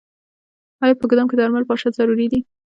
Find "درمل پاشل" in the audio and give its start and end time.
1.37-1.91